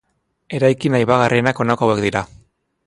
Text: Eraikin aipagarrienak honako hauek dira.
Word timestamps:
Eraikin 0.59 0.97
aipagarrienak 1.01 1.63
honako 1.65 1.91
hauek 1.91 2.05
dira. 2.09 2.27